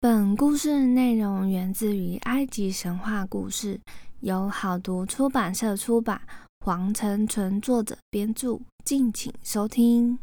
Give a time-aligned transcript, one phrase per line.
[0.00, 3.80] 本故事内容源自于埃及神话故事，
[4.20, 6.20] 由好读出版社出版，
[6.64, 10.16] 黄成纯作者编著，敬请收听。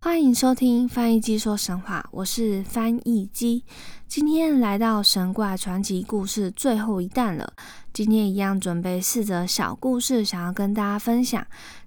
[0.00, 3.64] 欢迎收听翻译机说神话，我是翻译机。
[4.06, 7.52] 今天来到神怪传奇故事最后一弹了。
[7.92, 11.44] 今天一样准备四则小故事，想要跟大家分享。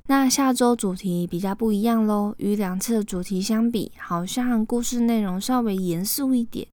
[0.07, 6.67] 那下周主题比较不一样喽，与两次的主题相比，好像故事内容稍微严肃一点。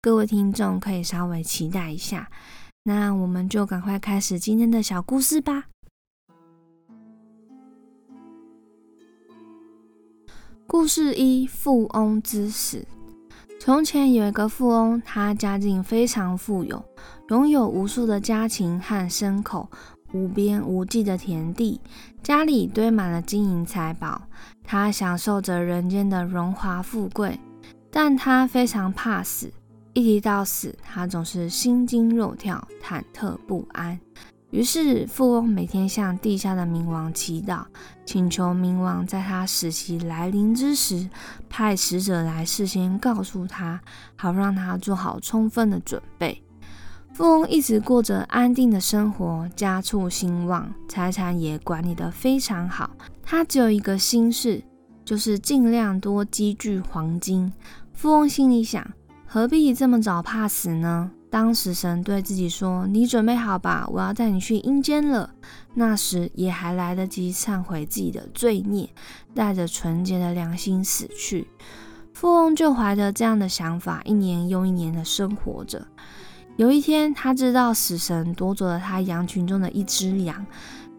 [0.00, 2.30] 各位听众可以稍微期待一下。
[2.84, 5.64] 那我们就赶快开始今天的小故事吧。
[10.66, 12.86] 故事一：富翁之死。
[13.64, 16.84] 从前有一个富翁，他家境非常富有，
[17.30, 19.70] 拥有无数的家禽和牲口，
[20.12, 21.80] 无边无际的田地，
[22.22, 24.20] 家里堆满了金银财宝。
[24.62, 27.40] 他享受着人间的荣华富贵，
[27.90, 29.50] 但他非常怕死。
[29.94, 33.98] 一提到死，他总是心惊肉跳，忐忑不安。
[34.54, 37.64] 于是，富翁每天向地下的冥王祈祷，
[38.06, 41.10] 请求冥王在他死期来临之时，
[41.50, 43.80] 派使者来事先告诉他，
[44.14, 46.40] 好让他做好充分的准备。
[47.14, 52.88] 富翁一直过着安定的生活，家畜兴旺，财产也管理得非常好。
[53.24, 54.62] 他只有一个心事，
[55.04, 57.52] 就是尽量多积聚黄金。
[57.92, 58.88] 富翁心里想：
[59.26, 61.10] 何必这么早怕死呢？
[61.34, 65.30] 当死神对自己说：“你准备好吧，我要带你去阴间了。”
[65.74, 68.88] 那时也还来得及忏悔自己的罪孽，
[69.34, 71.48] 带着纯洁的良心死去。
[72.12, 75.84] 富翁就怀着这样的想法，一年又一年的生活着。
[76.54, 80.46] 有一天，他知道死神夺走了他羊群中的一只羊，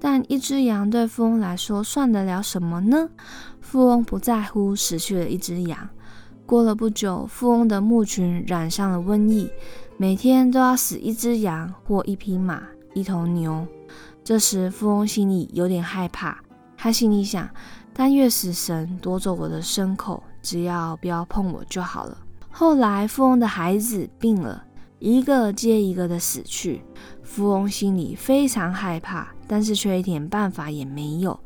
[0.01, 3.07] 但一只羊对富翁来说算得了什么呢？
[3.61, 5.87] 富翁不在乎失去了一只羊。
[6.45, 9.49] 过了不久，富翁的牧群染上了瘟疫。
[9.97, 12.61] 每天都要死一只羊或一匹马、
[12.93, 13.65] 一头牛。
[14.25, 16.37] 这时，富翁心里有点害怕。
[16.75, 17.49] 他心里想：
[17.93, 22.17] 但愿死神夺走我的牲口，只要不要碰我就好了。
[22.51, 24.65] 后来，富翁的孩子病了，
[24.99, 26.83] 一个接一个的死去。
[27.23, 31.39] 富翁心里非常害怕，但是却一点办法也没有。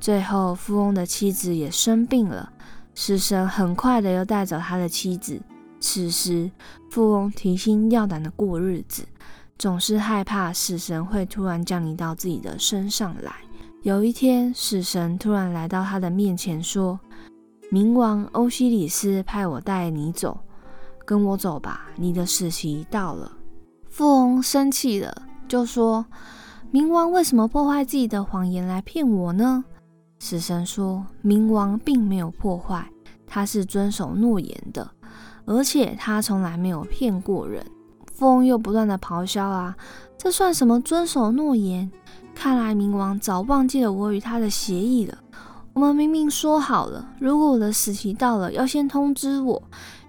[0.00, 2.52] 最后，富翁的妻子也生病了，
[2.92, 5.40] 死神很快的又带走他的妻子。
[5.86, 6.50] 此时，
[6.88, 9.04] 富翁提心吊胆的过日子，
[9.58, 13.34] 总是害怕死神会突然降临到自己的身上来。
[13.82, 16.98] 有一天，死神突然来到他的面前，说
[17.70, 20.40] ：“冥王欧西里斯派我带你走，
[21.04, 23.30] 跟我走吧，你的死期到了。”
[23.86, 25.14] 富翁生气了，
[25.46, 26.06] 就说
[26.72, 29.62] ：“冥王为什么破坏自己的谎言来骗我呢？”
[30.18, 32.90] 死神说：“冥王并没有破坏，
[33.26, 34.90] 他是遵守诺言的。”
[35.44, 37.64] 而且他从来没有骗过人。
[38.12, 39.76] 风又不断的咆哮啊，
[40.16, 41.90] 这算什么遵守诺言？
[42.34, 45.18] 看来冥王早忘记了我与他的协议了。
[45.72, 49.60] 我们明明说好了，如果我的死期到了，要先通知我。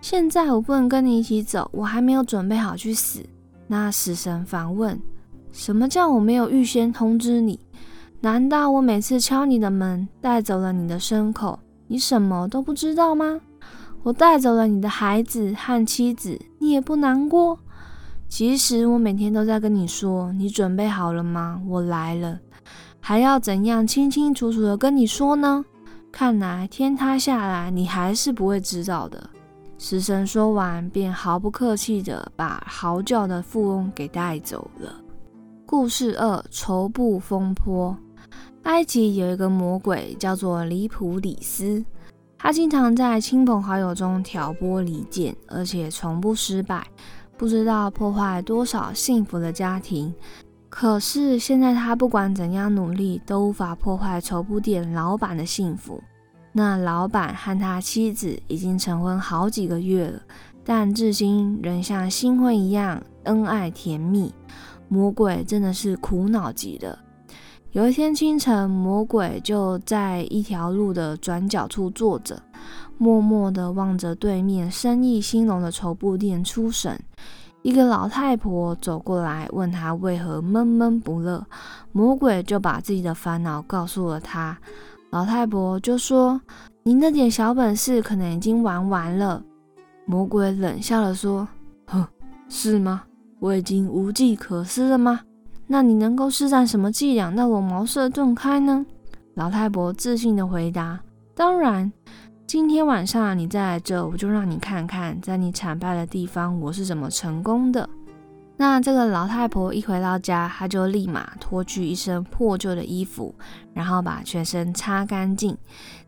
[0.02, 3.26] 现在我不能跟你一起走，我还没有准备好去死。
[3.66, 5.02] 那死神反问：
[5.52, 7.60] 什么叫我没有预先通知你？
[8.22, 11.58] 难道我每次敲你的门，带走了你的牲口，
[11.88, 13.42] 你什么都不知道吗？
[14.06, 17.58] 我带走了你的孩子和妻子，你也不难过。
[18.30, 21.60] 其实我每天都在跟你说，你准备好了吗？
[21.68, 22.40] 我来了，
[23.00, 25.66] 还要怎样清清楚楚的跟你说呢？
[26.12, 29.28] 看来天塌下来，你还是不会知道的。
[29.80, 34.94] 死神说完，便毫不客气的把嚎叫的富翁给带走了。
[35.66, 37.98] 故事二：绸布风波。
[38.66, 41.84] 埃及有一个魔鬼，叫做里普里斯。
[42.46, 46.86] 他经常在亲朋好友中挑拨离间，而且从不失败，
[47.36, 50.14] 不知道破坏多少幸福的家庭。
[50.70, 56.00] 可是现在他不管怎样努力，都无法破坏绸布店老板的幸福。
[56.52, 60.22] 那老板和他妻子已经成婚好几个月了，
[60.64, 64.32] 但至今仍像新婚一样恩爱甜蜜。
[64.88, 67.00] 魔鬼真的是苦恼极了。
[67.76, 72.42] 有一天清晨，魔鬼就在一条路的转角处坐着，
[72.98, 76.98] 默默地望着对面生意兴隆的绸布店出神。
[77.64, 81.46] 一个老太婆走过来，问他为何闷闷不乐。
[81.92, 84.58] 魔鬼就把自己的烦恼告诉了他。
[85.10, 86.40] 老太婆就说
[86.84, 89.44] ：“您那点小本事可能已经玩完了。”
[90.08, 91.46] 魔鬼冷笑了说
[91.88, 92.08] ：“哼，
[92.48, 93.04] 是吗？
[93.40, 95.20] 我已经无计可施了吗？”
[95.68, 98.86] 那你能够施展什么伎俩，让我茅塞顿开呢？”
[99.36, 101.00] 老太婆自信的回答
[101.36, 101.92] ：“当然，
[102.48, 107.90] 今天晚上你再来这，我就让你看看，在你惨败的地方，我是怎么成功的。”
[108.58, 113.36] 那这个老太婆一回到家，她就立马脱去一身破旧的衣服，
[113.74, 115.58] 然后把全身擦干净，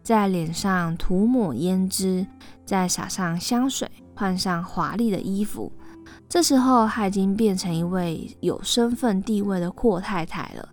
[0.02, 2.26] 在脸上涂抹胭脂，
[2.64, 5.70] 再撒上香水，换上华丽的衣服。
[6.30, 10.70] 这时候，她已经变成一位有身份地位的阔太太了。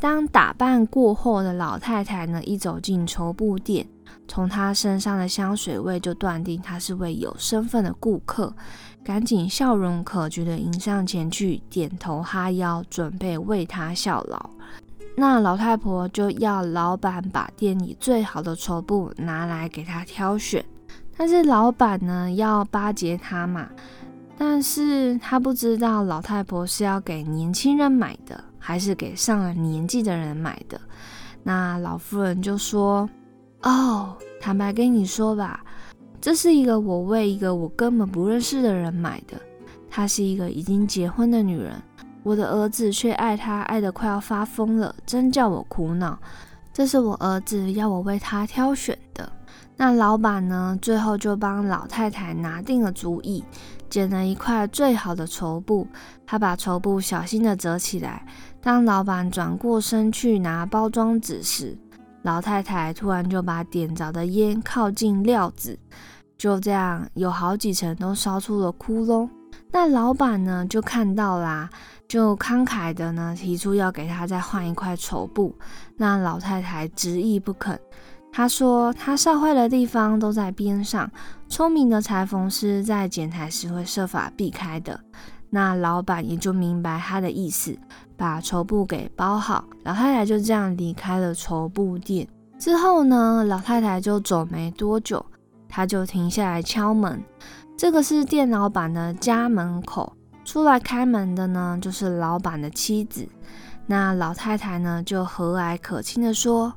[0.00, 3.86] 当打扮过后的老太太呢，一走进绸布店，
[4.28, 8.54] 从她身上的香水味就断定她是位有身份的顾客。
[9.02, 14.50] 赶紧笑容可掬的迎上前去，点头哈腰，准备为她效劳。
[15.16, 20.64] 那老太婆就要老板把店里最好的绸布拿来给她挑选。
[21.16, 23.68] 但是老板呢要巴结她嘛，
[24.38, 30.80] 但是他不知道老太婆是要给年轻人买的，还是给上了年纪的人买的。
[31.42, 33.10] 那老夫人就说
[33.64, 35.64] ：“哦，坦白跟你说吧。”
[36.20, 39.36] 这是一个我为一个我根本不认识的人买的，
[39.90, 41.74] 她是一个已经结婚的女人，
[42.22, 46.18] 我的儿子却爱她爱得快要发疯了，真叫我苦恼。
[46.72, 49.32] 这是我儿子要我为他挑选的。
[49.80, 53.44] 那老板呢，最后就帮老太太拿定了主意，
[53.88, 55.86] 剪了一块最好的绸布，
[56.26, 58.26] 他把绸布小心地折起来。
[58.60, 61.78] 当老板转过身去拿包装纸时，
[62.22, 65.78] 老太太突然就把点着的烟靠近料子，
[66.36, 69.30] 就这样有好几层都烧出了窟窿。
[69.70, 71.70] 那老板呢就看到啦，
[72.08, 75.56] 就慷慨的呢提出要给他再换一块绸布。
[75.96, 77.78] 那老太太执意不肯，
[78.38, 81.10] 他说他烧坏的地方都在边上，
[81.48, 85.00] 聪明的裁缝师在剪裁时会设法避开的。
[85.50, 87.76] 那老板也就明白他的意思。
[88.16, 92.28] 把绸布给包好，老太太就这样离开了绸布店。
[92.60, 95.26] 之后呢，老太太就走没多久，
[95.68, 97.20] 她就停下来敲门。
[97.76, 100.12] 这个是店老板的家门口，
[100.44, 103.28] 出来开门的呢，就是老板的妻子。
[103.86, 106.72] 那老太太呢，就和蔼可亲的说：“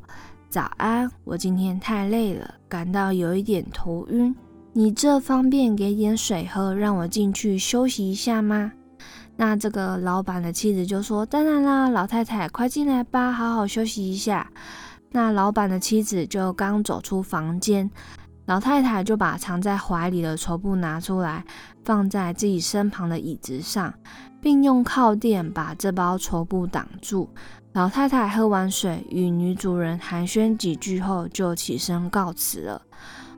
[0.51, 4.35] 早安，我今天太累了，感到有一点头晕。
[4.73, 8.73] 你这方便给点水喝，让我进去休息一下吗？”
[9.37, 14.51] 那这个老板的妻子就说：“当然啦，老太太，快进来吧，好好休息一下。”
[15.11, 17.89] 那老板的妻子就刚走出房间，
[18.45, 21.45] 老太太就把藏在怀里的绸布拿出来，
[21.85, 23.93] 放在自己身旁的椅子上，
[24.41, 27.29] 并用靠垫把这包绸布挡住。
[27.73, 32.81] 老太太喝完水，与女主人寒暄几句后，就起身告辞了。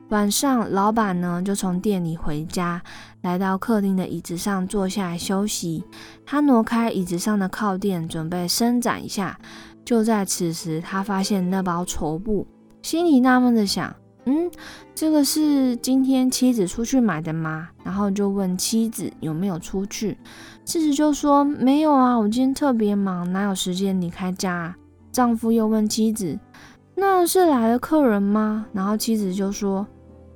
[0.08, 2.82] 晚上，老板呢就从店里回家，
[3.22, 5.84] 来到客厅的椅子上坐下来休息。
[6.26, 9.38] 他挪开椅子上的靠垫，准备伸展一下。
[9.84, 12.46] 就在此时，他发现那包绸布，
[12.82, 13.94] 心里纳闷的想
[14.26, 14.50] ：“嗯，
[14.94, 20.16] 这个是今天妻子出去买的吗？”然后就问妻子有没有出去。
[20.64, 24.74] 妻子就说：“没有啊，我今天特别忙，哪有时间离开家？”
[25.12, 26.38] 丈夫又问妻子
[26.96, 29.86] ：“那是来了客人吗？”然后妻子就说。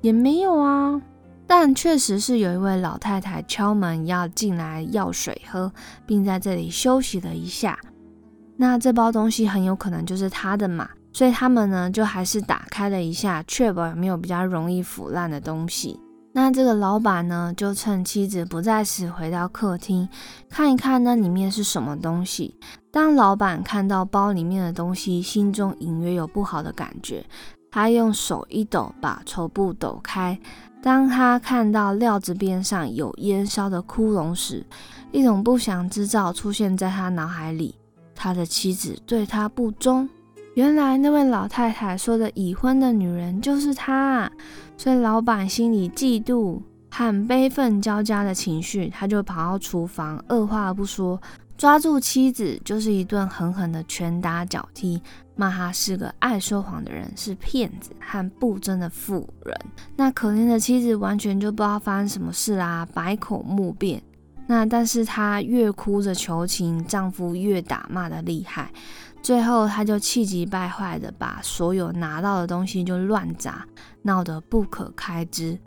[0.01, 1.03] 也没有啊，
[1.45, 5.73] 但确实是有一位老太太敲门要进来要水喝，
[6.07, 7.77] 并在这里休息了一下。
[8.57, 10.89] 那这包东西很有可能就是他的嘛，
[11.19, 15.99] 所以他们呢就还是打开了一下，确保没有比较容易腐烂的东西。
[16.31, 20.09] 那这个老板呢就趁妻子不在时回到客厅
[20.49, 22.55] 看一看那里面是什么东西。
[22.93, 27.27] 当老板看到包里面的东西，心中隐约有不好的感觉。
[27.69, 30.39] 他用手一抖，把绸布抖开。
[30.81, 34.65] 当他看到料子边上有烟烧的窟窿时，
[35.11, 37.75] 一种不祥之兆出现在他脑海里：
[38.15, 40.09] 他的妻子对他不忠。
[40.59, 44.29] 原来那位老太太说的已婚的女人就是他，
[44.77, 46.61] 所以老板心里嫉妒
[46.91, 51.23] 和悲愤交加的情绪，他就跑到厨房，二话不说。
[51.57, 55.01] 抓住妻子就是一顿狠狠的拳打脚踢，
[55.37, 59.57] 骂她是个爱说谎的人，是骗子和不贞的妇人。
[59.95, 64.03] 那可怜的妻子完全就不知道发生什么事啦，百口莫辩。
[64.49, 68.73] 那但是她越哭着求情，丈夫越打骂的厉害。
[69.23, 73.67] 最后，他就气急败坏的把所有拿到的东西就乱砸，
[74.03, 75.59] 闹得不可开支。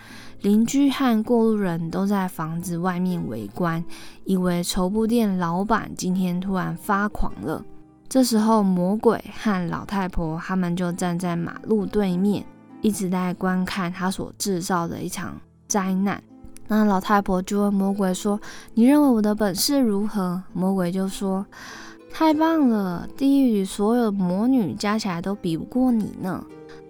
[0.41, 3.83] 邻居和过路人都在房子外面围观，
[4.23, 7.63] 以为绸布店老板今天突然发狂了。
[8.09, 12.43] 这时候，魔鬼和老太婆他们就站在马路对面，
[12.81, 16.21] 一直在观看他所制造的一场灾难。
[16.67, 18.39] 那老太婆就问魔鬼说
[18.73, 21.45] ：“你认为我的本事如何？”魔鬼就说
[22.13, 26.43] ：“太棒了，地狱里所有魔女加起来都比不过你呢。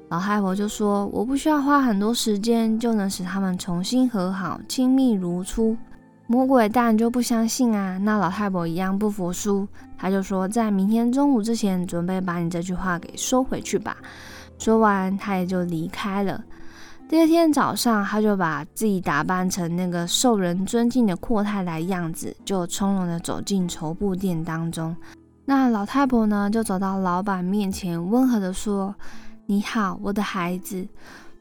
[0.09, 5.77] 老太婆就说：“我不需要花很多时间就能使他们重新和好，亲密如初。”
[6.27, 7.97] 魔鬼当然就不相信啊。
[7.97, 13.95] 那老太婆一样不服输，他就说：“在明天中午之前，准备把你这句话给收回去吧。”
[14.59, 16.43] 说完，他也就离开了。
[17.11, 24.95] 第二天早上，他就把自己打扮成那个受人尊敬的阔太太样子，就从容的走进绸布店当中。
[25.43, 28.95] 那老太婆呢，就走到老板面前，温和的说
[29.45, 30.87] ：“你好，我的孩子。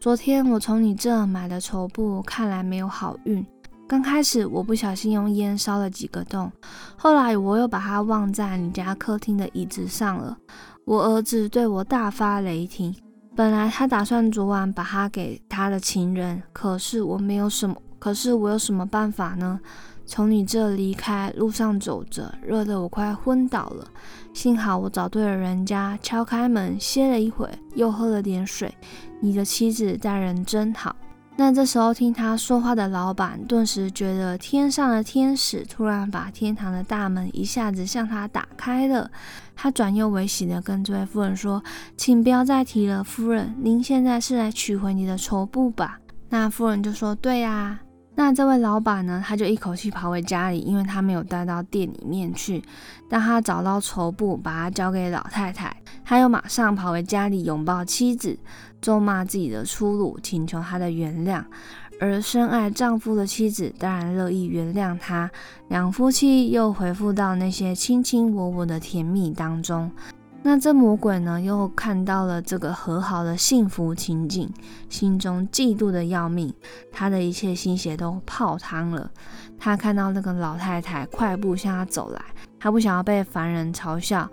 [0.01, 3.47] 昨天我从你这买的绸布，看来没有好运。
[3.87, 6.51] 刚开始我不小心用烟烧了几个洞，
[6.97, 10.37] 后来我又把它忘在你家客厅的椅子上了。
[10.85, 12.93] 我儿子对我大发雷霆。”
[13.37, 19.61] 本来他打算昨晚把它给他的情人，可是我没有什么，可是我有什么办法呢？
[20.05, 23.87] 从你这离开，路上走着，热得我快昏倒了。
[24.35, 28.75] 幸好我找对了人家，敲开门，歇了一会，又喝了点水。
[29.21, 30.95] 你的妻子待人真好。
[31.41, 39.11] 那这时候听他说话的老板，顿时觉得天上的天使突然把天堂的大门一下子向他打开了。
[39.57, 41.65] 他转忧为喜的跟这位夫人说
[41.97, 47.81] ：“请不要再提了，夫人，您现在是来取回你的绸布吧？”那夫人就说：“对呀。”
[48.23, 52.63] 那这位老板呢，他就一口气跑回家里，因为他没有带到店里面去。
[53.09, 55.75] 当他找到绸布，把它交给老太太，
[56.05, 58.39] 他又马上跑回家里拥抱妻子。
[58.83, 61.43] 咒骂自己的粗鲁，请求他的原谅，
[61.99, 65.31] 而深爱丈夫的妻子当然乐意原谅他。
[65.69, 69.91] 两夫妻又回复到那些卿卿我我的甜蜜当中。
[70.43, 74.51] 那这魔鬼呢，又看到了这个和好的幸福情景，
[74.89, 76.53] 心中嫉妒的要命，
[76.91, 79.11] 他的一切心血都泡汤了。
[79.59, 82.21] 他看到那个老太太快步向他走来，
[82.59, 84.31] 他不想要被凡人嘲笑，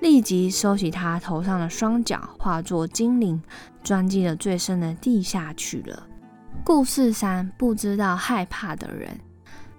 [0.00, 3.40] 立即收起他头上的双脚，化作精灵。
[3.82, 6.06] 钻进了最深的地下去了。
[6.62, 9.18] 故事三：不知道害怕的人。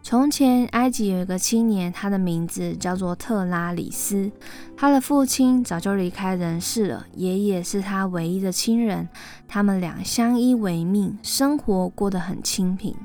[0.04, 4.32] 从前，埃及有一个青年，他的名字叫做特拉里斯。
[4.76, 9.08] 他的父亲早就离开人世了，爷爷是他唯一的亲人。
[9.48, 12.96] 他们俩相依为命，生活过得很清贫。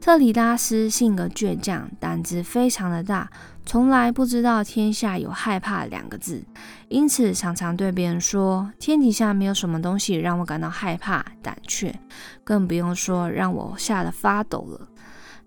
[0.00, 3.28] 特里拉斯性格倔强，胆子非常的大。
[3.64, 6.42] 从来不知道天下有害怕两个字，
[6.88, 11.94] 因此常常对别人说：“天底下没有什么东西让我感到害怕、胆怯，
[12.42, 14.88] 更不用说让我吓得发抖了。”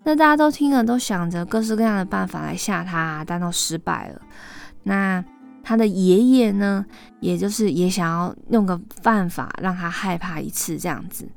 [0.06, 4.22] 那大家都听了，都想着各式各样的办法来吓他，但都失败了。
[4.84, 5.22] 那
[5.62, 6.86] 他的爷爷呢，
[7.20, 11.28] 也就是也想要用个办法让他害怕一次这样子。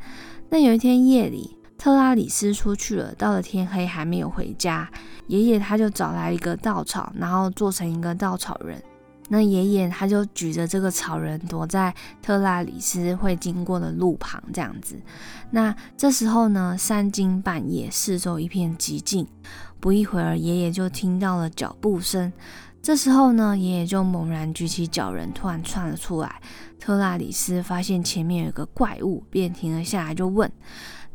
[0.49, 1.57] 那有一天夜里。
[1.79, 4.85] 特拉里斯出去了，到了天黑还没有回家。
[5.27, 8.83] 爷爷他就找来一个稻草，然后做成一个稻草人。
[9.29, 15.00] 那爷爷他就举着这个草人，躲在特拉里斯会经过的路旁，这样子。
[15.51, 19.25] 那这时候呢，三更半夜，四周一片寂静。
[19.79, 22.33] 不一会儿，爷爷就听到了脚步声。
[22.81, 26.41] 这时候呢，爷爷就猛然举起脚人，突然窜了出来。
[26.79, 30.51] 特拉里斯发现前面有个怪物，便停了下来，就问。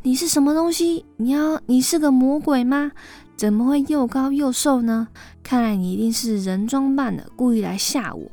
[0.03, 1.07] 你是什么东西？
[1.17, 2.93] 你要你是个魔鬼吗？
[3.37, 5.09] 怎么会又高又瘦呢？
[5.43, 8.31] 看来你一定是人装扮的，故意来吓我。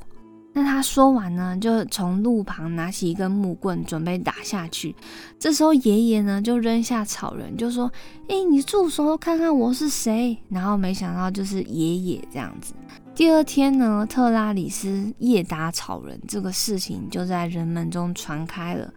[0.54, 4.94] 那他说完呢，就从路旁拿起一根木棍，准备打下去。
[5.40, 7.90] 这时候爷爷呢，就扔下草人，就说
[8.28, 12.74] ：“哎，你住手，看看我是谁。”然后没想到就是爷爷这样子。
[13.14, 18.92] 第二天呢，特拉里斯夜打草人这个事情就在人们中传开了。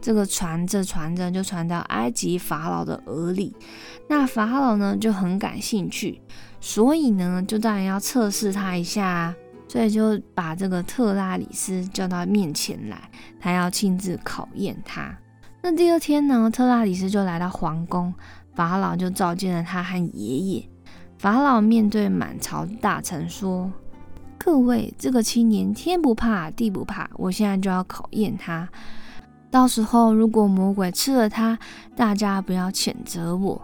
[0.00, 3.54] 这个传着传着就传到埃及法老的耳里。
[4.08, 6.20] 那法老呢就很感兴趣，
[6.60, 9.34] 所以呢就当然要测试他一下，
[9.68, 15.16] 所以就把这个特拉里斯叫到面前来，他要亲自考验他。
[15.62, 18.12] 那第二天呢，特拉里斯就来到皇宫，
[18.54, 20.68] 法老就召见了他和爷爷。
[21.18, 23.68] 法老面对满朝大臣说
[24.38, 28.68] ：“各位，这个青年天不怕地不怕，我现在就要考验他。
[29.50, 31.58] 到时候如果魔鬼吃了他，
[31.96, 33.60] 大家不要谴责我。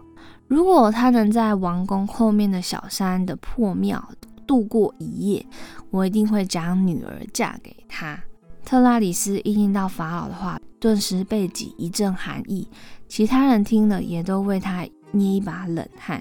[0.49, 4.02] 如果他能在王宫后面的小山的破庙
[4.46, 5.46] 度过一夜，
[5.90, 8.18] 我一定会将女儿嫁给他。”
[8.64, 12.66] 特拉里斯一听到法老的话，顿时背脊一阵寒意，
[13.06, 16.20] 其他人听了也都为他捏一把冷汗。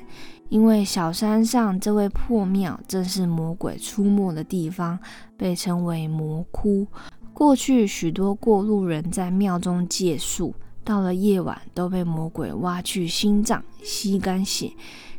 [0.50, 5.00] 因为小山上这位破庙正是魔鬼出没的地方，
[5.35, 6.85] 被称为魔窟。
[7.33, 14.71] 过去许多过路人在庙中借宿，到了夜晚都被魔鬼挖去心脏，吸干血，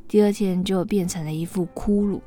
[0.06, 2.20] 第二天就变成了一副骷髅。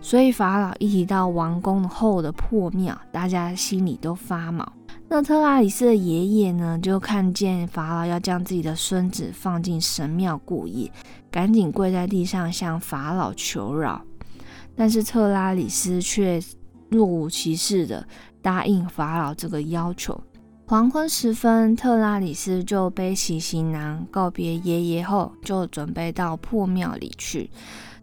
[0.00, 4.72] 所以法老一提到王宫后的破庙，大家心里都发毛。
[5.08, 10.90] 那特拉里斯的爷爷呢，就看见法老要将自己的孙子放进神庙过夜，
[11.30, 14.02] 赶紧跪在地上向法老求饶。
[14.74, 16.42] 但是特拉里斯却
[16.90, 18.06] 若无其事的
[18.42, 20.20] 答应法老这个要求。
[20.66, 27.48] 黄昏时分，特拉里斯就背起行囊，告别爷爷后，就准备到破庙里去。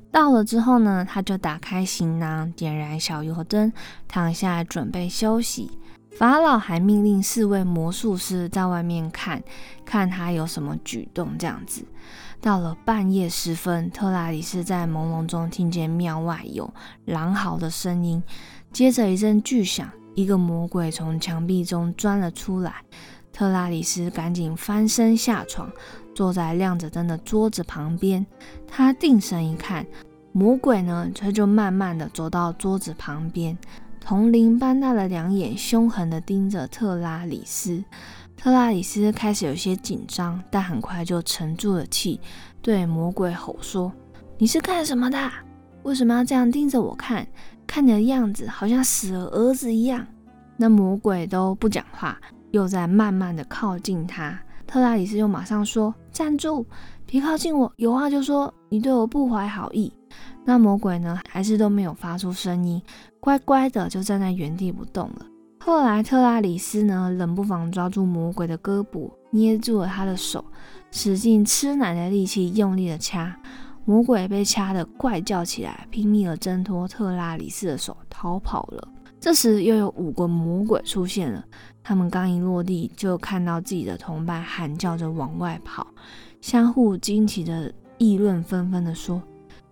[0.09, 3.73] 到了之后呢，他就打开行囊，点燃小油灯，
[4.07, 5.69] 躺下准备休息。
[6.15, 9.43] 法老还命令四位魔术师在外面看
[9.83, 11.35] 看他有什么举动。
[11.37, 11.83] 这样子，
[12.39, 16.71] 到了半夜时分，特拉里斯在朦胧中听见庙外有
[17.05, 18.21] 狼嚎的声音，
[18.71, 22.75] 接着一阵巨响，一个魔鬼从墙壁中钻了出来。
[23.31, 25.71] 特拉里斯赶紧翻身下床，
[26.13, 28.23] 坐在亮着灯的桌子旁边。
[28.67, 29.83] 他定神一看，
[30.31, 33.57] 魔鬼呢，他就慢慢的走到桌子旁边。
[34.05, 37.81] 铜铃般大的两眼凶狠地盯着特拉里斯，
[38.35, 42.19] 特拉里斯开始有些紧张，但很快就沉住了气，
[42.61, 43.89] 对魔鬼吼说
[44.37, 45.17] ：“你是干什么的？
[45.83, 47.25] 为什么要这样盯着我看？
[47.65, 50.05] 看你的样子，好像死了儿子一样。”
[50.57, 52.19] 那魔鬼都不讲话，
[52.51, 54.37] 又在慢慢的靠近他。
[54.67, 56.65] 特拉里斯又马上说：“站住，
[57.05, 59.93] 别靠近我，有话就说，你对我不怀好意。”
[60.45, 62.81] 那魔鬼呢，还是都没有发出声音，
[63.19, 65.25] 乖乖的就站在原地不动了。
[65.59, 70.43] 后来特拉里斯呢，冷不防抓住魔鬼的胳膊，捏住了他的手，
[70.91, 73.33] 使劲吃奶的力气，用力的掐。
[73.85, 78.87] 魔鬼被掐得怪叫起来，拼命的挣脱特拉里斯的手，逃跑了。
[79.19, 81.41] 这时又有五个魔鬼出现了，
[81.81, 85.87] 他们刚一落地，就看到自己的同伴喊叫着往外跑，
[86.41, 89.21] 相互惊奇的议论纷纷的说。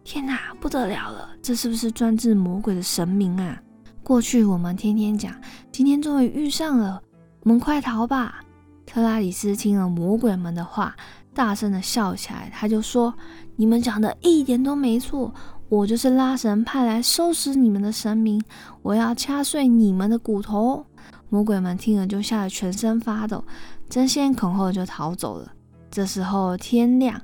[0.03, 1.29] 天哪，不得了了！
[1.41, 3.61] 这是不是专治魔鬼的神明啊？
[4.03, 5.33] 过去我们天天讲，
[5.71, 7.01] 今天终于遇上了，
[7.43, 8.43] 我们快逃吧！
[8.85, 10.95] 特拉里斯听了魔鬼们的话，
[11.33, 12.49] 大声的笑起来。
[12.51, 13.13] 他就说
[13.55, 15.33] ：“你们讲的一点都没错，
[15.69, 18.43] 我就是拉神派来收拾你们的神明，
[18.81, 20.85] 我要掐碎你们的骨头！”
[21.29, 23.45] 魔鬼们听了就吓得全身发抖，
[23.87, 25.49] 争先恐后就逃走了。
[25.91, 27.21] 这时候天亮。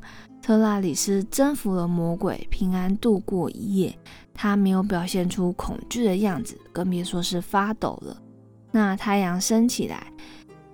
[0.47, 3.93] 特拉里斯征服了魔鬼，平安度过一夜。
[4.33, 8.15] 他没有表现出恐惧的样子，更别说是发抖了。
[8.71, 10.07] 那太阳升起来，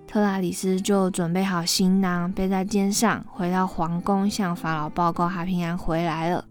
[0.06, 6.46] 特拉里斯就准备好行囊，背在肩上，回到皇宫，向法老报告他平安回来了。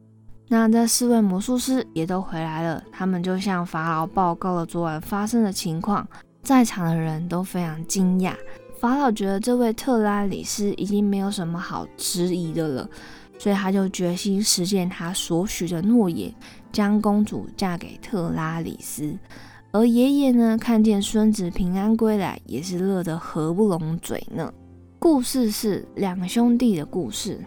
[0.48, 6.04] 那这四位魔术师也都回来了，他们就向法老报告了昨晚发生的情况。
[6.42, 8.35] 在场的人都非常惊讶。
[8.83, 12.90] 法老觉得这位特拉里斯已经没有什么好质疑的了，
[13.38, 16.35] 所以他就决心实现他所许的诺言，
[16.73, 19.16] 将公主嫁给特拉里斯。
[19.71, 24.53] 而爷爷呢，看见孙子平安归来，也是乐得合不拢嘴呢。
[24.99, 27.40] 故事是两兄弟的故事。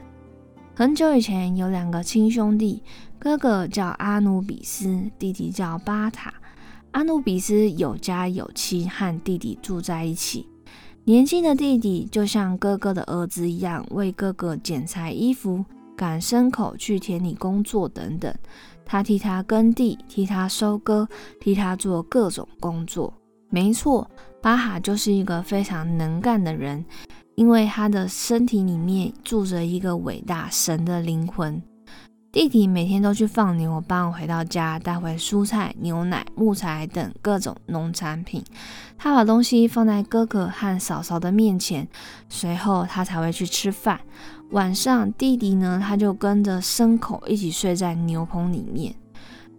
[0.73, 2.81] 很久以前，有两个亲兄弟，
[3.19, 6.33] 哥哥叫阿努比斯，弟弟叫巴塔。
[6.91, 10.47] 阿努比斯有家有妻，和弟弟住在一起。
[11.07, 15.63] 年轻的弟弟就像哥哥的儿子一样，为哥哥剪裁衣服、
[15.95, 18.33] 赶牲口去田里工作等等。
[18.83, 21.07] 他替他耕地，替他收割，
[21.39, 23.13] 替他做各种工作。
[23.51, 24.09] 没错，
[24.41, 26.83] 巴哈就是一个非常能干的人，
[27.35, 31.61] 因为他的身体里面住着一个伟大神的灵魂。
[32.35, 38.43] 弟弟每天都去放牛，傍晚回到家带回蔬菜、牛奶、木材等各种农产品。
[38.97, 41.87] 他把东西放在哥哥和嫂嫂的面前，
[42.27, 44.01] 随后他才会去吃饭。
[44.51, 48.93] 晚上，弟弟呢，他就跟着牲口一起睡在牛棚里面。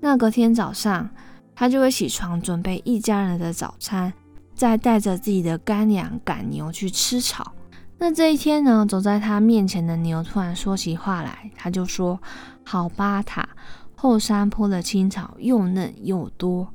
[0.01, 1.09] 那隔天早上，
[1.55, 4.13] 他就会起床准备一家人的早餐，
[4.55, 7.55] 再带着自己的干粮赶牛去吃草。
[7.99, 12.21] 那这一天呢，走在他面前的牛突然说起话来，他就说。
[12.69, 13.49] 好巴塔，
[13.95, 16.67] 后山坡的青草又嫩又多。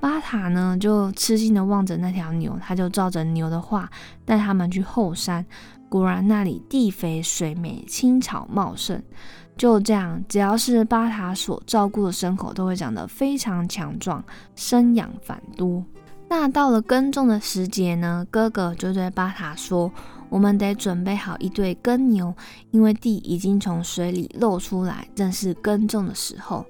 [0.00, 3.88] 巴塔呢就吃惊的望着那条牛，他就照着牛的话
[4.24, 5.46] 带他们去后山。
[5.88, 9.00] 果然那里地肥水美，青草茂盛。
[9.56, 14.24] 就这样，只要是巴塔所照顾的牲口，都会长得非常强壮，
[14.56, 15.84] 生养繁多。
[16.28, 19.92] 那到了耕种的时节呢，哥哥就对巴塔说。
[20.30, 22.34] 我们得准备好一对耕牛，
[22.70, 26.64] 因为地已经从水里露出来，正是耕种的时候。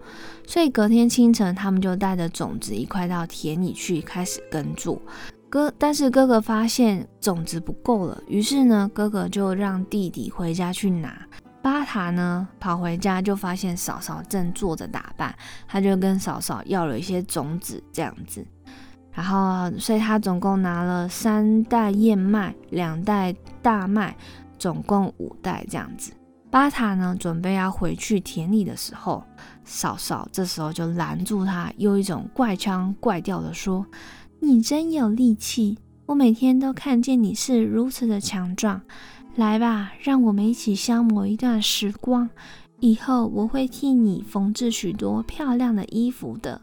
[0.46, 5.00] 所以隔天清晨，他们就带着种子一块到田里去开始耕作。
[5.48, 11.26] 哥，但是哥哥发现种子不够了，于是呢，哥哥就让弟弟回家去拿。
[11.62, 15.34] 巴塔呢跑回家就发现嫂嫂正坐着打扮，
[15.68, 18.42] 他就跟嫂嫂要了一些种子这样子，
[19.12, 24.16] 然后所以他总共拿了三袋燕麦，两袋大麦，
[24.58, 26.12] 总共五袋这样子。
[26.50, 29.22] 巴塔呢准备要回去田里的时候，
[29.64, 33.86] 嫂嫂这时候就拦住他，用一种怪腔怪调的说
[34.40, 38.80] ：“你真有力气，我每天都看见你是如此的强壮。
[39.36, 42.28] 来吧，让我们一起消磨一段时光。
[42.80, 46.60] 以后我会替你缝制许多漂亮的衣服的。”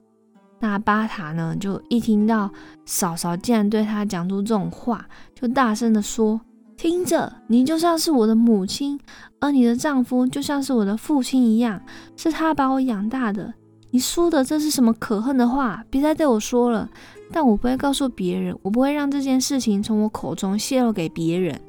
[0.59, 2.49] 那巴塔呢就一听到
[2.85, 6.39] 嫂嫂竟然对他讲出这种话，就大声的说。
[6.75, 8.99] 听着，你就像是我的母亲，
[9.39, 11.81] 而你的丈夫就像是我的父亲一样，
[12.15, 13.51] 是他把我养大的。
[13.89, 15.83] 你说的这是什么可恨的话？
[15.89, 16.87] 别再对我说了。
[17.31, 21.59] 但我不会告诉别人，我不会让这件事情从我口中泄露给别人。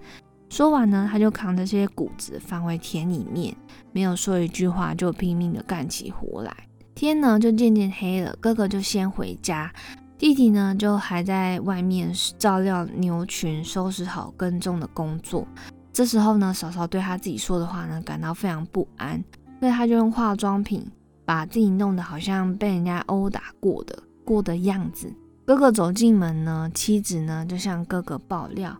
[0.50, 3.56] 说完呢，他就扛着这些谷子返回田里面，
[3.92, 6.67] 没有说一句话，就拼命的干起活来。
[6.98, 9.72] 天呢就渐渐黑了，哥哥就先回家。
[10.18, 15.46] 弟弟呢，就还在外面照料牛群，收拾好耕种的工作。
[15.92, 19.22] 这时候呢，嫂嫂对他自己说的话呢，感到非常不安，
[19.60, 20.84] 所以他就用化妆品
[21.24, 25.08] 把自己弄得好像被人家殴打过的过的样子。
[25.46, 28.76] 哥哥走进门呢，妻子呢就向哥哥爆料，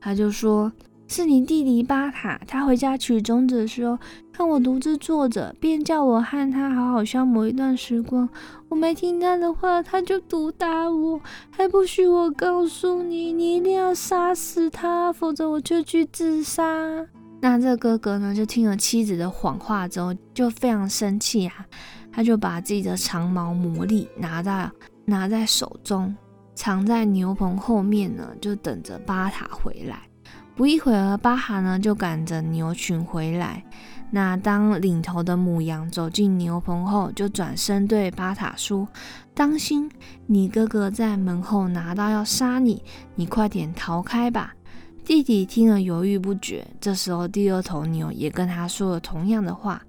[0.00, 0.70] 他就说。
[1.08, 3.96] 是你弟弟巴塔，他回家取种子的时候，
[4.32, 8.28] 看我独自坐着，便叫我和他好好消磨一段时光。
[8.68, 16.62] 我没听他的话，他就毒打我，还不许我告诉你，你一定要杀死他，否则我就去自杀。
[17.40, 21.64] 那这哥哥呢，就听了妻子的谎话之后，就非常生气啊，
[22.10, 24.68] 他就把自己的长矛魔力拿到
[25.04, 26.12] 拿在手中，
[26.56, 30.02] 藏在牛棚后面呢，就等着巴塔回来。
[30.56, 33.62] 不一会儿，巴哈呢就赶着牛群回来。
[34.10, 38.88] 那当领头的母羊走进牛棚后，就转身对巴塔说
[39.36, 39.90] ：“当心，
[40.24, 42.82] 你哥哥在门后拿刀要杀你，
[43.16, 44.54] 你快点逃开吧。”
[45.04, 46.66] 弟弟听了犹豫不决。
[46.80, 49.82] 这时候，第二头牛也跟他说了同样的话。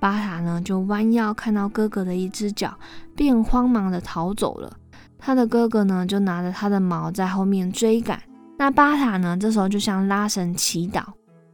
[0.00, 2.74] 巴塔呢就弯腰看到哥哥的一只脚，
[3.14, 4.74] 便慌忙的逃走了。
[5.18, 8.18] 他的哥哥呢就拿着他的矛在后面追赶。
[8.58, 9.36] 那巴塔呢？
[9.38, 11.04] 这时候就向拉神祈祷，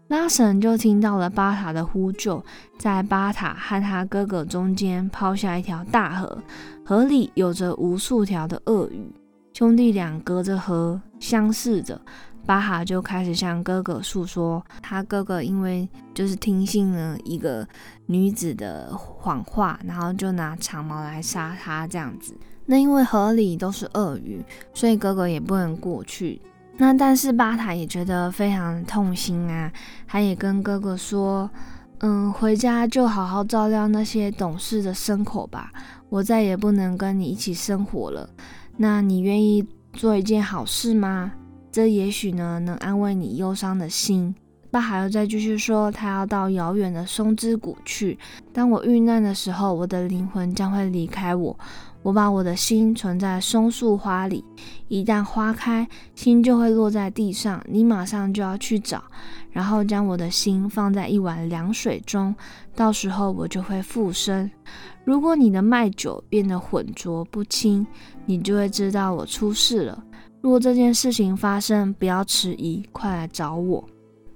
[0.06, 2.44] 拉神就听到了巴塔的呼救，
[2.78, 6.38] 在巴塔和他哥哥中间抛下一条大河，
[6.84, 9.12] 河里有着无数条的鳄鱼，
[9.52, 12.00] 兄弟俩隔着河相视着。
[12.44, 17.66] 巴塔就开始向哥哥诉说，他哥哥因为就是听信了一个
[18.06, 22.36] 女子的谎话，然后就拿长矛来杀他这样子。
[22.66, 26.40] 那因为河里都是鳄鱼，所以哥哥也不能过去。
[26.78, 29.70] 那但是巴塔也觉得非常痛心啊，
[30.06, 31.48] 他也跟哥哥说，
[31.98, 35.70] 嗯，回家就好好照料那些懂事的牲口吧，
[36.08, 38.28] 我再也不能跟你一起生活了。
[38.78, 41.32] 那你愿意做一件好事吗？
[41.70, 44.34] 这也许呢能安慰你忧伤的心。
[44.70, 48.18] 巴塔又再继续说，他要到遥远的松之谷去。
[48.54, 51.58] 当我遇难的时候，我的灵魂将会离开我。
[52.02, 54.44] 我把我的心存在松树花里，
[54.88, 57.64] 一旦花开，心就会落在地上。
[57.68, 59.02] 你马上就要去找，
[59.50, 62.34] 然后将我的心放在一碗凉水中，
[62.74, 64.50] 到时候我就会复生。
[65.04, 67.86] 如果你的麦酒变得浑浊不清，
[68.26, 70.04] 你就会知道我出事了。
[70.40, 73.88] 如果这件事情发生，不要迟疑，快来找我。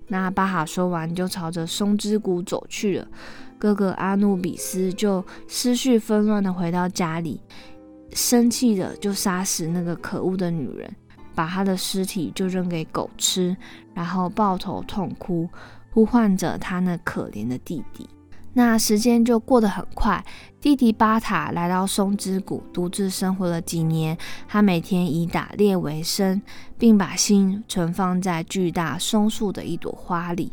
[0.09, 3.09] 那巴哈说完，就朝着松之谷走去了。
[3.59, 7.41] 哥哥阿努比斯就思绪纷乱的回到家里，
[8.13, 10.95] 生气的就杀死那个可恶的女人，
[11.35, 13.57] 把她的尸体就扔给狗吃，
[13.95, 15.49] 然后抱头痛哭，
[15.93, 18.09] 呼唤着他那可怜的弟弟。
[18.53, 20.25] 那时间就过得很快，
[20.63, 24.17] 弟弟巴塔来到松之谷，独自生活了几年。
[24.49, 26.41] 他每天以打猎为生，
[26.79, 30.53] 并把心存放在巨大松树的一朵花里。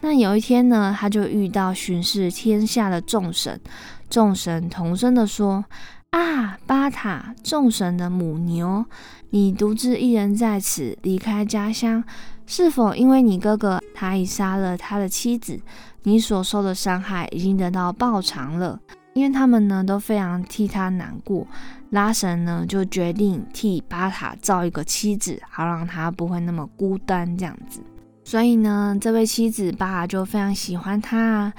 [0.00, 3.60] 那有一天呢，他就遇到巡视天下的众神，
[4.08, 5.64] 众神同声的说
[6.12, 8.84] ：“啊，巴塔，众神的母牛，
[9.30, 12.04] 你独自一人在此，离开家乡，
[12.46, 15.58] 是否因为你哥哥他已杀了他的妻子，
[16.04, 18.78] 你所受的伤害已经得到报偿了？
[19.14, 21.46] 因为他们呢都非常替他难过，
[21.90, 27.80] 拉神呢就决定替巴塔造一个妻子，好让他不会那么孤单，这样子。”
[28.26, 31.52] 所以呢，这位妻子巴哈就非常喜欢他啊。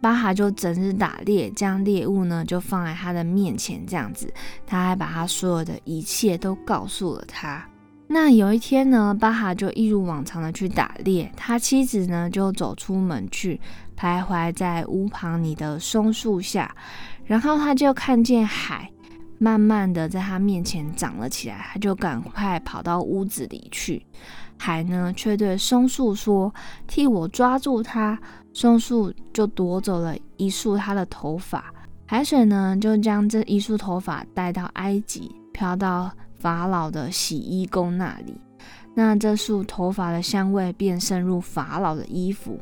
[0.00, 4.32] 巴哈就整日打猎，将猎物呢就放在他的面前，这样子，
[4.66, 7.62] 他还把他所有的一切都告诉了他。
[8.06, 13.60] 那有一天呢，巴哈就一如往常的去打猎，他妻子呢就走出门去，
[13.94, 16.74] 徘徊在屋旁里的松树下，
[17.26, 18.90] 然后他就看见海
[19.44, 24.06] 慢慢的在他面前长了起来，他就赶快跑到屋子里去。
[24.56, 26.50] 海呢却对松树说
[26.88, 28.18] ：“替我抓住它。”
[28.54, 31.62] 松树就夺走了一束他的头发，
[32.06, 36.10] 海水呢就将这一束头发带到埃及，飘到。
[36.36, 38.38] 法老的洗衣工那里，
[38.92, 42.60] 那这束头发的香味便渗入法老的衣服。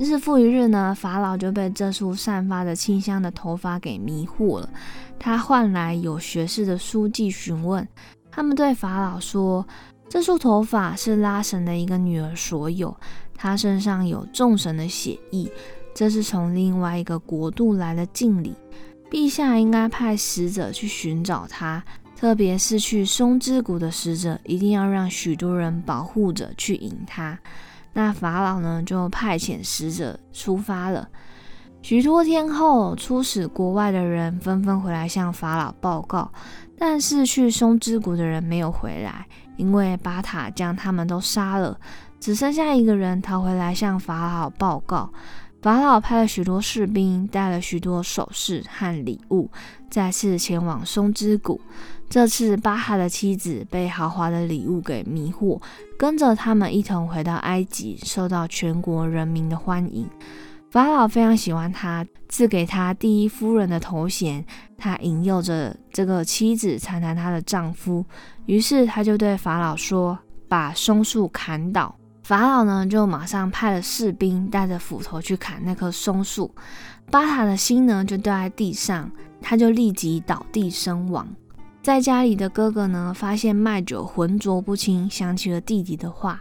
[0.00, 4.70] 日复一日呢，法老就被这束散发着清香的头发给迷惑了。
[5.18, 7.86] 他唤来有学士的书记询问，
[8.30, 9.66] 他们对法老说
[10.08, 12.96] ：“这束头发是拉神的一个女儿所有，
[13.34, 15.50] 她身上有众神的血意，
[15.94, 18.54] 这是从另外一个国度来的敬礼。
[19.10, 21.84] 陛下应该派使者去寻找她。”
[22.16, 27.38] 特别是去松之谷的使者，一定要让许多人保护着去引他。
[27.92, 31.08] 那法老呢，就派遣使者出发了。
[31.82, 36.30] 许多天后，出使国外的人纷纷回来向法老报告，
[36.78, 39.26] 但是去松之谷的人没有回来，
[39.56, 41.78] 因为巴塔将他们都杀了。
[42.20, 45.10] 只剩下一个人逃回来向法老报告。
[45.62, 49.50] 法老派了许多士兵，带了许多首饰和礼物，
[49.90, 51.58] 再次前往松之谷。
[52.10, 55.62] 这次巴哈的妻子被豪华的礼物给迷惑，
[55.96, 60.10] 跟着他们一同回到埃及，受到全国人民的欢迎。
[60.72, 64.44] 法老非常喜欢他，赐给他第一夫人的头衔。
[64.76, 68.04] 他引诱着这个妻子谈谈她的丈夫，
[68.46, 70.18] 于是他就对法老说
[70.48, 71.94] ：“把松树砍倒。”
[72.24, 76.52] 法老呢就马上派了士兵带着斧头去砍那棵松树。
[77.08, 79.08] 巴塔的心呢就掉在地上，
[79.40, 81.28] 他就立即倒地身亡。
[81.82, 86.40] 在家里的哥哥呢，发现麦酒浑浊不清，想起了弟弟的话，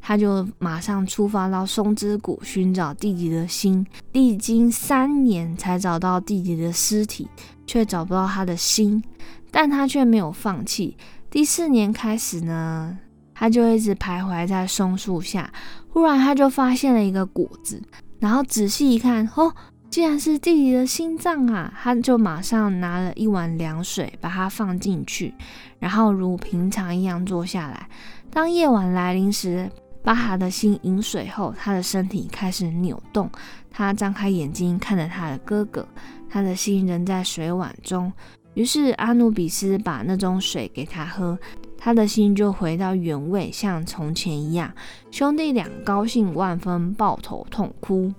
[0.00, 3.84] 他就马上出发到松之谷寻找弟弟的心。
[4.12, 7.28] 历经三年才找到弟弟的尸体，
[7.66, 9.02] 却找不到他的心，
[9.50, 10.96] 但他却没有放弃。
[11.28, 12.96] 第四年开始呢，
[13.34, 15.52] 他就一直徘徊在松树下。
[15.88, 17.82] 忽然，他就发现了一个果子，
[18.20, 19.52] 然后仔细一看，哦。
[19.88, 25.32] 既然是弟弟的心脏啊，他就马上拿了一碗凉水，把它放进去，
[25.78, 27.88] 然后如平常一样坐下来。
[28.30, 29.70] 当夜晚来临时，
[30.02, 33.30] 巴哈的心饮水后，他的身体开始扭动。
[33.70, 35.86] 他张开眼睛看着他的哥哥，
[36.28, 38.12] 他的心仍在水碗中。
[38.52, 41.38] 于是阿努比斯把那种水给他喝，
[41.78, 44.70] 他的心就回到原位，像从前一样。
[45.10, 48.12] 兄弟俩高兴万分，抱头痛哭。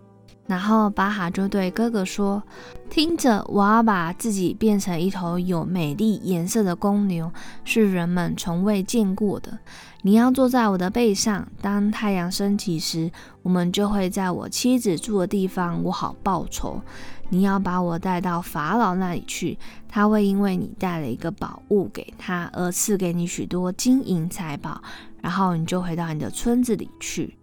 [0.47, 2.41] 然后巴哈就对哥哥说
[2.89, 7.29] ：“听着，我要把自己变成一头有美丽颜色的公牛，
[7.65, 9.59] 是人们从未见过的。
[10.03, 16.81] 你要坐在我的背上，当太阳升起时，我们就会在我妻子住的地方，我好报仇。
[17.29, 24.81] 你要把我带到法老那里去，他会因为你带了一个宝物给他，而赐给你许多金银财宝，
[25.21, 27.35] 然后你就回到你的村子里去。”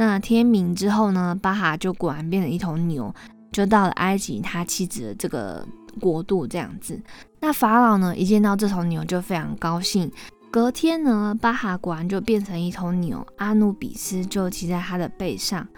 [0.00, 3.14] 那天明之后呢，巴哈就果然变成一头牛，
[3.52, 5.62] 就到了埃及他妻子的这个
[6.00, 6.98] 国度这样子。
[7.38, 10.10] 那法老呢，一见到这头牛就非常高兴。
[10.50, 15.68] 隔天呢，巴哈果然就变成一头牛，阿努比斯就骑在他的背上。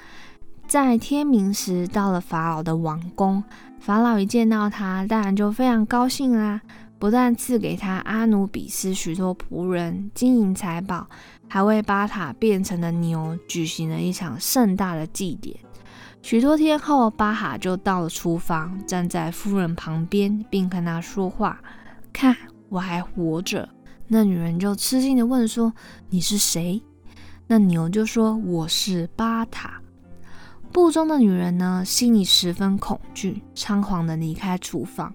[0.68, 3.42] 在天明时，到了法老的王宫，
[3.80, 6.60] 法老一见到他，当然就非常高兴啦。
[7.00, 11.08] 不但赐给他阿努比斯许多仆人、金银财宝，
[11.52, 15.54] 还为巴塔变成的牛举行了一场盛大的祭典。
[16.22, 21.60] 许多天后，巴哈就到了厨房，站在夫人旁边，并跟他说话
[22.10, 22.34] ：“看，
[22.70, 23.68] 我还活着。”
[24.08, 25.74] 那女人就吃惊地问说
[26.08, 26.82] ：“你是谁？”
[27.46, 29.82] 那牛就说：“我是巴塔。”
[30.72, 35.14] 部中的女人呢，心里十分恐惧，仓皇地离开厨房。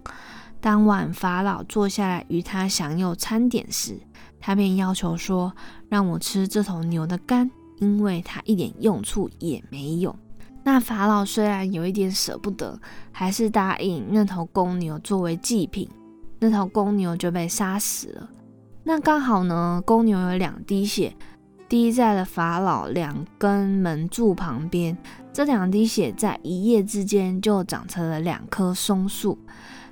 [0.62, 4.00] 当晚，法老坐下来与他享用餐点时，
[4.40, 5.54] 他便要求说
[5.90, 10.16] ：“让我吃这头牛的肝，因为它一点用处也没有。”
[10.64, 12.80] 那法老虽然有一点舍不得，
[13.12, 15.90] 还是答应那头公牛作为祭品。
[16.40, 18.30] 那头公牛就被杀死了。
[18.84, 21.16] 那刚好呢，公牛有两滴血，
[21.68, 24.98] 滴在了法老两根门柱旁边。
[25.34, 29.38] 这两滴血在一夜之间就长成了两棵松树。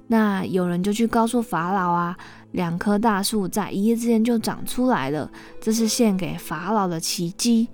[0.08, 2.15] 那有人就去告诉法老啊，
[2.52, 7.68] 两棵大树在一夜之间就长出来了，这是献给法老的奇迹。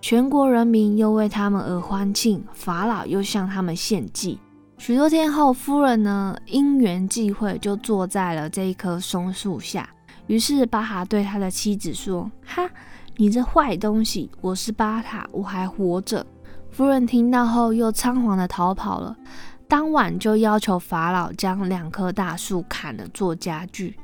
[0.00, 4.38] 全国人民又为他们而欢庆，法老又向他们献祭。
[4.78, 9.88] 许多天后，夫人呢因缘际会就坐在了这一棵松树下，
[10.26, 12.68] 于是巴哈对他的妻子说：“哈，
[13.16, 14.30] 你这坏东西！
[14.40, 16.24] 我是巴塔，我还活着。”
[16.70, 19.16] 夫人听到后又仓皇的逃跑了。
[19.68, 23.96] 当晚就要求法老将两棵大树砍了做家具。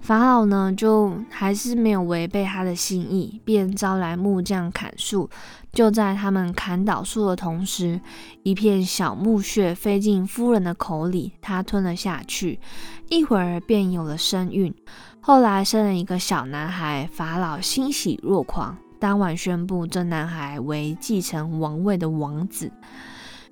[0.00, 5.28] 法老呢，就还是没有违背他的心意，便招来木匠砍树。
[5.72, 8.00] 就在他们砍倒树的同时，
[8.42, 12.60] 一片小木屑飞进夫人的口里，她吞了下去，
[13.08, 14.74] 一会儿便有了身孕。
[15.20, 22.70] 后来生了一个小男孩，法老欣喜若狂，当晚宣布这男孩为继承王位的王子。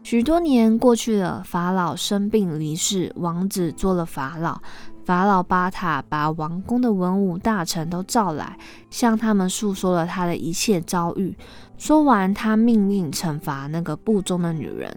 [0.05, 4.61] 许多年过去了，法老生病离世，王子做了法老。
[5.03, 8.59] 法老巴塔把王宫的文武大臣都召来，
[8.91, 11.35] 向他们诉说了他的一切遭遇。
[11.79, 14.95] 说完，他命令惩罚那个不忠的女人。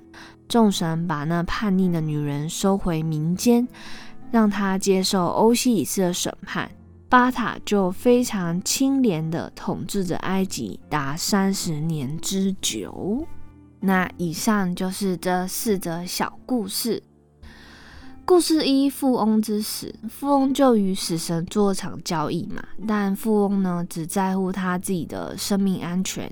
[0.49, 3.65] 众神把那叛逆的女人收回民间，
[4.29, 6.69] 让她接受欧西里斯的审判。
[7.07, 13.25] 巴塔就非常清廉地统治着埃及达三十年之久。
[13.79, 17.03] 那以上就是这四则小故事。
[18.25, 19.95] 故事一：富翁之死。
[20.09, 26.29] 富翁就与死神做场交易嘛，但富翁呢只在乎他自己的生命安全，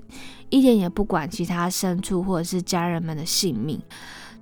[0.50, 3.80] 一点也不管其他牲畜或者是家人们的性命。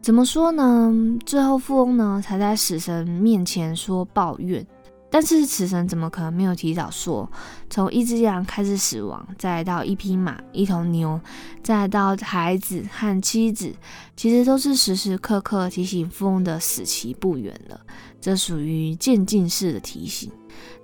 [0.02, 0.92] 怎么说呢？
[1.24, 4.66] 最后富翁呢才在死神面前说抱怨。
[5.14, 7.30] 但是此神怎么可能没有提早说？
[7.70, 11.20] 从一只羊开始死亡，再到一匹马、一头牛，
[11.62, 13.72] 再到孩子和妻子，
[14.16, 17.80] 其实都是时时刻刻提醒富翁的死期不远了。
[18.20, 20.32] 这属于渐进式的提醒。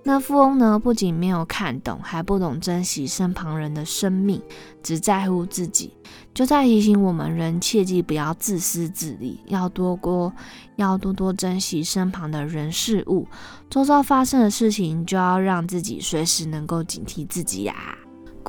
[0.02, 0.78] 那富翁呢？
[0.78, 4.40] 不仅没有看懂，还不懂珍惜身旁人的生命，
[4.82, 5.92] 只在乎自己，
[6.32, 10.32] 就在提醒我们人切记不要自私自利，要多多
[10.76, 13.28] 要多多珍惜身旁的人事物。
[13.68, 17.74] 周遭发生的事情，就要让自己随时能够警惕自己呀。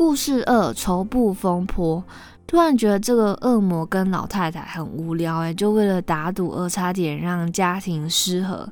[0.03, 2.03] 故事二：绸布风波。
[2.47, 8.67] 突然觉得这个恶魔跟老太太很无聊哎，就为了打赌而差点让家庭失和。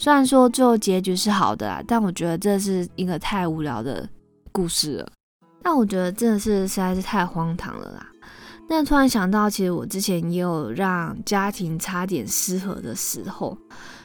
[0.00, 4.06] 虽然说最后结局是好的啦，但我觉得这是一个太无聊的
[4.50, 5.08] 故事了。
[5.62, 8.08] 但我觉得真的是实在是太荒唐了啦。
[8.68, 13.56] 那突然想到，其实我之前也有让家庭差点失和的时候，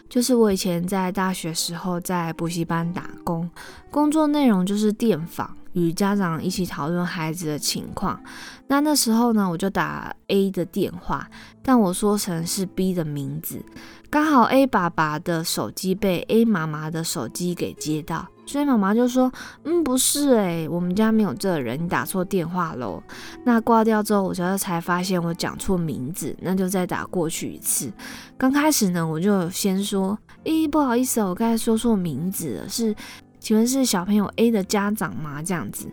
[0.07, 3.49] 就是我以前在大学时候在补习班打工，
[3.89, 5.55] 工作内容就是电访。
[5.73, 8.19] 与家长一起讨论孩子的情况。
[8.67, 11.27] 那那时候呢，我就打 A 的电话，
[11.63, 13.63] 但我说成是 B 的名字。
[14.09, 19.31] 刚好 A 爸爸的手机被 A 妈妈的手机给接到，所以妈妈就说
[19.65, 23.01] ：“嗯，不是诶，我们家没有这人，你打错电话喽。”
[23.45, 27.91] 那挂掉之后，我就才发现我讲错名字，那就再打过去一次。
[28.37, 32.95] 刚开始呢，我就先说：“诶，不好意思，我刚才说错名字了，是。”
[33.39, 35.41] 请问是小朋友 A 的家长吗？
[35.41, 35.87] 这样子，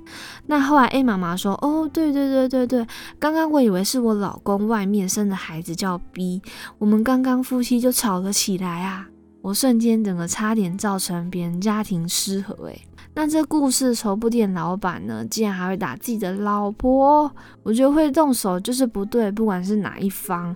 [0.47, 2.87] 那后来 A 妈妈说：“哦，对对对对对，
[3.19, 6.43] 刚刚我以为是我老公外面生的孩子叫 B，
[6.79, 9.07] 我们刚刚夫妻就吵了起来啊，
[9.41, 12.55] 我瞬间整个差点造成别人家庭失和。
[12.67, 12.83] 诶，
[13.15, 17.31] 那这故事绸布店老板呢，竟然还会打自己的老婆，
[17.63, 20.55] 我觉得会动手就是不对，不管是哪一方，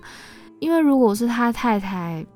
[0.59, 2.27] 因为如果是他太太。”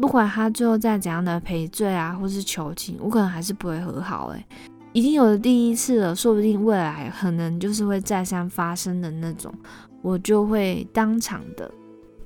[0.00, 4.28] 不管他最后再怎样的赔罪啊，或是求情，我可能还是不会和好。
[4.28, 4.44] 诶，
[4.92, 9.52] 已经有了第一次了，说不定未来可能就是会再三发生的那种，
[10.00, 11.70] 我就会当场的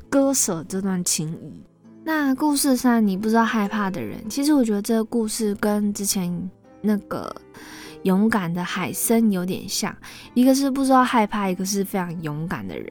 [0.09, 1.63] 割舍这段情谊。
[2.05, 6.51] 那故事三，你不知道害怕的人，其实我觉得这个故事跟之前
[6.81, 7.35] 那个
[8.05, 9.95] 勇敢的海参有点像，
[10.33, 12.89] 一个是不知道害怕，一个是非常勇敢的人。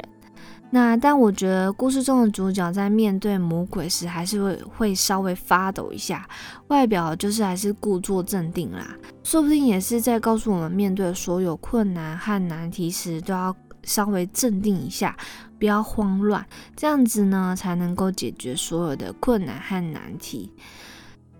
[0.75, 6.27] 那但我觉得故事中的主角在面对魔鬼时，还是会会稍微发抖一下，
[6.67, 8.85] 外表就是还是故作镇定啦。
[9.23, 15.15] 说不定也是在告诉我们，面对所有困难和难题时，都要稍微镇定一下，
[15.57, 20.51] 不要慌乱，这样子呢，才能够解决所有的困难和难题。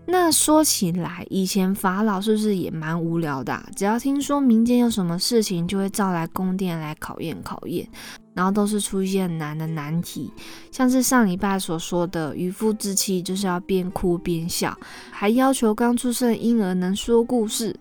[0.07, 3.59] 那说起来，以前法老是不是也蛮无聊的？
[3.75, 7.87] 只要听说民间有什么事情，就会召来宫殿来考验考验，
[8.33, 10.31] 然后都是出现难的难题，
[10.71, 14.77] 像是上礼拜所说的渔夫之妻，就是要边哭边笑，
[15.11, 17.75] 还要求刚出生的婴儿能说故事，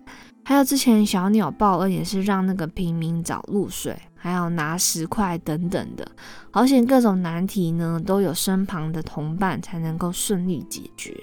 [0.44, 3.94] 还有之前小鸟报恩也是让那个平民早入睡，
[4.24, 6.12] 还要拿石块等等的，
[6.50, 11.14] 好险各种难题呢都有身旁的同伴才能够顺利解决。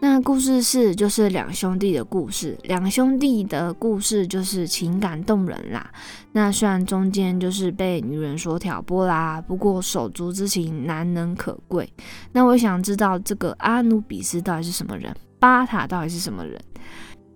[0.00, 5.90] 那故事四就是两兄弟的故事，两兄弟的故事就是情感动人啦。
[6.32, 11.86] 那虽然中间就是被女人所挑拨啦，不过手足之情难能可贵。
[12.32, 16.58] 那我想知道这个阿努比斯到底是什么人，巴塔到底是什么人？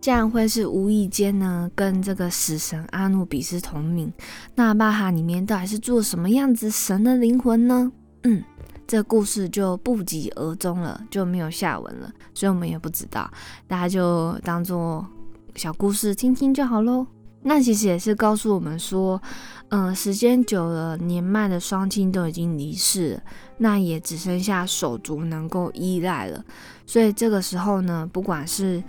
[0.01, 4.13] 竟然会是无意间呢跟这个死神阿努比斯同名。
[4.55, 7.93] 那巴哈里面到底是做什么样子神的灵魂呢？
[8.23, 8.43] 嗯，
[8.87, 13.31] 这故事就不疾而终了，就没有下文了，所以我们也不知道，
[13.67, 15.07] 大家就当做
[15.55, 17.07] 小故事听听就好喽。
[17.43, 19.21] 那其实也是告诉我们说，
[19.69, 23.23] 嗯，时间久了，年迈的双亲都已经离世了，
[23.57, 26.45] 那也只剩下手足能够依赖了。
[26.85, 28.85] 所以这个时候呢，不管是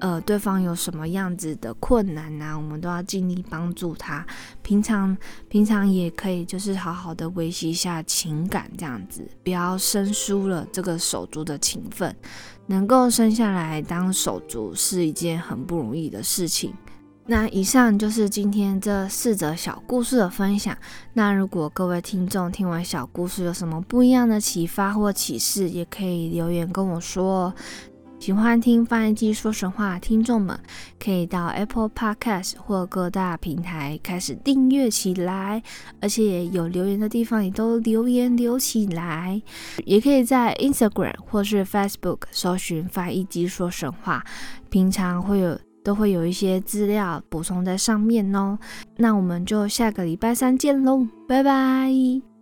[0.00, 4.26] 呃对方有什么样子的困难呐，我们都要尽力帮助他。
[4.62, 5.16] 平常
[5.48, 12.14] 平常也可以就是好好的维系一下情感，这样子不要生疏了这个手足的情分。
[12.66, 16.72] 能够生下来当手足是一件很不容易的事情。
[17.26, 20.76] 那以上就是今天这四则小故事的分享。
[21.14, 27.54] 那如果各位听众听完小故事有什么不一样的启发或启示，也可以留言跟我说。
[28.24, 30.58] 喜欢听翻译机说神话，听众们
[30.98, 35.62] 可以到 Apple Podcast 或各大平台开始订阅起来，
[36.00, 39.42] 而且有留言的地方也都留言留起来。
[39.84, 44.24] 也可以在 Instagram 或是 Facebook 搜寻翻译机说神话，
[44.70, 45.58] 平常会有。
[45.84, 48.58] 都会有一些资料补充在上面哦。
[48.96, 52.33] 那我们就下个礼拜三见喽，拜拜。